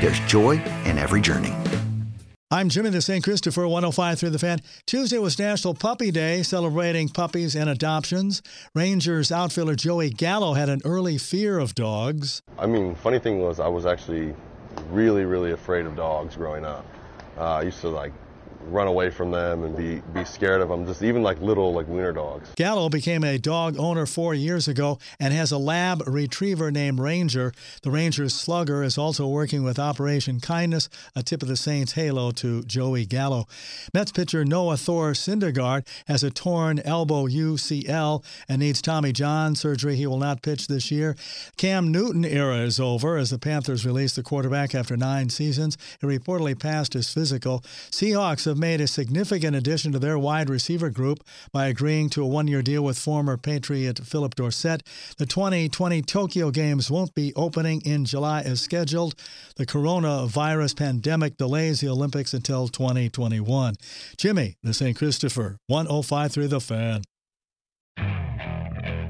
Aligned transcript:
there's 0.00 0.20
joy 0.20 0.62
in 0.84 0.98
every 0.98 1.20
journey. 1.20 1.54
I'm 2.50 2.70
Jimmy 2.70 2.88
the 2.88 3.02
St. 3.02 3.22
Christopher, 3.22 3.68
105 3.68 4.18
through 4.18 4.30
the 4.30 4.38
fan. 4.38 4.60
Tuesday 4.86 5.18
was 5.18 5.38
National 5.38 5.74
Puppy 5.74 6.10
Day, 6.10 6.42
celebrating 6.42 7.10
puppies 7.10 7.54
and 7.54 7.68
adoptions. 7.68 8.40
Rangers 8.74 9.30
outfielder 9.30 9.74
Joey 9.74 10.08
Gallo 10.08 10.54
had 10.54 10.70
an 10.70 10.80
early 10.86 11.18
fear 11.18 11.58
of 11.58 11.74
dogs. 11.74 12.40
I 12.58 12.66
mean, 12.66 12.94
funny 12.94 13.18
thing 13.18 13.40
was, 13.40 13.60
I 13.60 13.68
was 13.68 13.84
actually 13.84 14.34
really, 14.90 15.26
really 15.26 15.52
afraid 15.52 15.84
of 15.84 15.94
dogs 15.94 16.36
growing 16.36 16.64
up. 16.64 16.86
Uh, 17.36 17.56
I 17.56 17.62
used 17.62 17.82
to 17.82 17.90
like 17.90 18.12
run 18.66 18.86
away 18.86 19.10
from 19.10 19.30
them 19.30 19.64
and 19.64 19.76
be, 19.76 20.02
be 20.12 20.24
scared 20.24 20.60
of 20.60 20.68
them, 20.68 20.86
just 20.86 21.02
even 21.02 21.22
like 21.22 21.40
little 21.40 21.72
like 21.72 21.88
wiener 21.88 22.12
dogs. 22.12 22.50
Gallo 22.56 22.88
became 22.88 23.24
a 23.24 23.38
dog 23.38 23.78
owner 23.78 24.06
four 24.06 24.34
years 24.34 24.68
ago 24.68 24.98
and 25.20 25.32
has 25.32 25.52
a 25.52 25.58
lab 25.58 26.02
retriever 26.06 26.70
named 26.70 26.98
Ranger. 26.98 27.52
The 27.82 27.90
Ranger's 27.90 28.34
slugger 28.34 28.82
is 28.82 28.98
also 28.98 29.26
working 29.26 29.62
with 29.62 29.78
Operation 29.78 30.40
Kindness, 30.40 30.88
a 31.14 31.22
tip 31.22 31.42
of 31.42 31.48
the 31.48 31.56
Saints 31.56 31.92
halo 31.92 32.30
to 32.32 32.62
Joey 32.64 33.06
Gallo. 33.06 33.46
Mets 33.94 34.12
pitcher 34.12 34.44
Noah 34.44 34.76
Thor 34.76 35.12
Syndergaard 35.12 35.86
has 36.06 36.24
a 36.24 36.30
torn 36.30 36.80
elbow 36.80 37.26
UCL 37.26 38.24
and 38.48 38.60
needs 38.60 38.82
Tommy 38.82 39.12
John 39.12 39.54
surgery. 39.54 39.96
He 39.96 40.06
will 40.06 40.18
not 40.18 40.42
pitch 40.42 40.66
this 40.66 40.90
year. 40.90 41.16
Cam 41.56 41.90
Newton 41.92 42.24
era 42.24 42.58
is 42.58 42.80
over 42.80 43.16
as 43.16 43.30
the 43.30 43.38
Panthers 43.38 43.86
released 43.86 44.16
the 44.16 44.22
quarterback 44.22 44.74
after 44.74 44.96
nine 44.96 45.28
seasons. 45.28 45.78
He 46.00 46.06
reportedly 46.06 46.58
passed 46.58 46.94
his 46.94 47.12
physical. 47.12 47.60
Seahawks 47.90 48.47
have 48.48 48.58
made 48.58 48.80
a 48.80 48.86
significant 48.86 49.54
addition 49.56 49.92
to 49.92 49.98
their 49.98 50.18
wide 50.18 50.50
receiver 50.50 50.90
group 50.90 51.22
by 51.52 51.66
agreeing 51.66 52.10
to 52.10 52.22
a 52.22 52.26
one 52.26 52.48
year 52.48 52.62
deal 52.62 52.82
with 52.82 52.98
former 52.98 53.36
Patriot 53.36 54.00
Phillip 54.00 54.34
Dorsett. 54.34 54.82
The 55.18 55.26
2020 55.26 56.02
Tokyo 56.02 56.50
Games 56.50 56.90
won't 56.90 57.14
be 57.14 57.32
opening 57.36 57.80
in 57.82 58.04
July 58.04 58.40
as 58.40 58.60
scheduled. 58.60 59.14
The 59.56 59.66
coronavirus 59.66 60.76
pandemic 60.76 61.36
delays 61.36 61.80
the 61.80 61.88
Olympics 61.88 62.34
until 62.34 62.68
2021. 62.68 63.74
Jimmy, 64.16 64.56
the 64.62 64.74
St. 64.74 64.96
Christopher, 64.96 65.56
105 65.68 66.32
through 66.32 66.48
the 66.48 66.60
fan. 66.60 67.02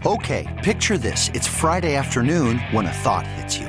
Okay, 0.07 0.47
picture 0.63 0.99
this. 0.99 1.31
It's 1.35 1.47
Friday 1.47 1.97
afternoon 1.97 2.59
when 2.71 2.87
a 2.87 2.93
thought 2.93 3.27
hits 3.27 3.59
you. 3.59 3.69